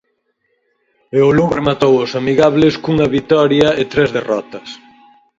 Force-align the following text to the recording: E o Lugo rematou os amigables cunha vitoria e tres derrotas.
E 1.17 1.19
o 1.27 1.31
Lugo 1.37 1.55
rematou 1.59 1.93
os 2.03 2.11
amigables 2.21 2.75
cunha 2.83 3.11
vitoria 3.17 3.69
e 3.81 3.83
tres 3.91 4.09
derrotas. 4.17 4.69